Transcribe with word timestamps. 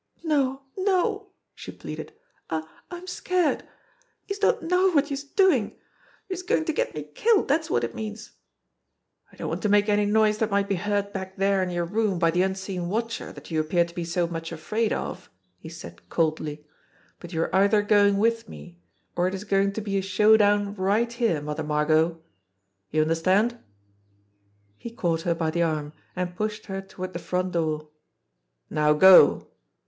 "No, 0.23 0.63
no!" 0.75 1.29
she 1.53 1.71
pleaded. 1.71 2.11
"I 2.49 2.63
I'm 2.89 3.05
scared. 3.05 3.63
Youse 4.27 4.39
don't 4.39 4.63
know 4.63 4.89
wot 4.95 5.11
youse're 5.11 5.23
doin'. 5.35 5.75
Youse're 6.27 6.41
goin' 6.47 6.65
to 6.65 6.73
get 6.73 6.95
me 6.95 7.03
killed, 7.03 7.47
dat's 7.49 7.69
wot 7.69 7.83
it 7.83 7.93
means." 7.93 8.31
"I 9.31 9.35
don't 9.35 9.49
want 9.49 9.61
to 9.61 9.69
make 9.69 9.89
any 9.89 10.07
noise 10.07 10.39
that 10.39 10.49
might 10.49 10.67
be 10.67 10.73
heard 10.77 11.13
back 11.13 11.35
there 11.37 11.61
in 11.61 11.69
your 11.69 11.85
room 11.85 12.17
by 12.17 12.31
the 12.31 12.41
unseen 12.41 12.89
watcher 12.89 13.31
that 13.31 13.51
you 13.51 13.59
appear 13.59 13.85
to 13.85 13.93
be 13.93 14.03
so 14.03 14.25
much 14.25 14.51
afraid 14.51 14.91
of," 14.91 15.29
he 15.59 15.69
said 15.69 16.09
coldly; 16.09 16.65
"but 17.19 17.31
you 17.31 17.43
are 17.43 17.55
either 17.55 17.83
going 17.83 18.17
with 18.17 18.49
me, 18.49 18.79
or 19.15 19.27
it 19.27 19.35
is 19.35 19.43
going 19.43 19.71
to 19.73 19.81
be 19.81 19.99
a 19.99 20.01
showdown 20.01 20.73
right 20.73 21.13
here, 21.13 21.39
Mother 21.43 21.63
Margot. 21.63 22.19
You 22.89 23.03
understand?" 23.03 23.59
He 24.79 24.89
caught 24.89 25.21
her 25.21 25.35
by 25.35 25.51
the 25.51 25.61
arm, 25.61 25.93
and 26.15 26.35
pushed 26.35 26.65
her 26.65 26.81
toward 26.81 27.13
the 27.13 27.19
front 27.19 27.51
door. 27.51 27.89
"Now 28.67 28.93
go 28.93 29.49